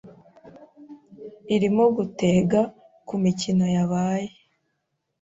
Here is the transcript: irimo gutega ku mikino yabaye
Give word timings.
irimo 1.55 1.83
gutega 1.95 2.59
ku 3.07 3.13
mikino 3.23 3.65
yabaye 3.75 4.29